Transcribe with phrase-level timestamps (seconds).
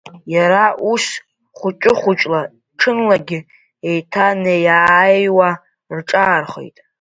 [0.33, 1.05] Иара ус
[1.57, 2.41] хәыҷы-хәыҷла
[2.79, 3.39] ҽынлагьы
[3.89, 5.49] еиҭанеиааиуа
[5.95, 6.77] рҿаархеит.